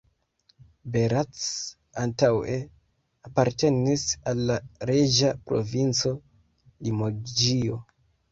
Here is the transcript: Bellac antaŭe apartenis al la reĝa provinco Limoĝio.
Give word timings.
Bellac 0.95 1.35
antaŭe 2.03 2.55
apartenis 3.29 4.05
al 4.31 4.41
la 4.51 4.57
reĝa 4.91 5.31
provinco 5.51 6.15
Limoĝio. 6.89 7.79